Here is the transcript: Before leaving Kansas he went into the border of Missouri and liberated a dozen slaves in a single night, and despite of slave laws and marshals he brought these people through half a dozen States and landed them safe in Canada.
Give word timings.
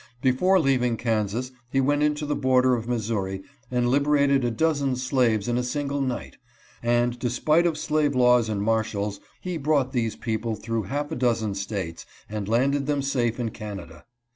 Before 0.19 0.59
leaving 0.59 0.97
Kansas 0.97 1.51
he 1.69 1.79
went 1.79 2.01
into 2.01 2.25
the 2.25 2.35
border 2.35 2.73
of 2.73 2.87
Missouri 2.87 3.43
and 3.69 3.87
liberated 3.87 4.43
a 4.43 4.49
dozen 4.49 4.95
slaves 4.95 5.47
in 5.47 5.59
a 5.59 5.63
single 5.63 6.01
night, 6.01 6.37
and 6.81 7.19
despite 7.19 7.67
of 7.67 7.77
slave 7.77 8.15
laws 8.15 8.49
and 8.49 8.63
marshals 8.63 9.19
he 9.41 9.57
brought 9.57 9.91
these 9.91 10.15
people 10.15 10.55
through 10.55 10.85
half 10.89 11.11
a 11.11 11.15
dozen 11.15 11.53
States 11.53 12.07
and 12.27 12.49
landed 12.49 12.87
them 12.87 13.03
safe 13.03 13.39
in 13.39 13.49
Canada. 13.51 14.05